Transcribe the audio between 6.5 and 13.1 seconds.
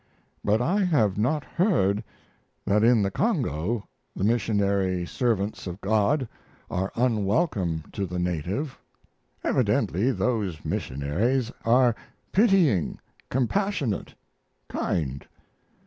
are unwelcome to the native. Evidently those missionaries axe pitying,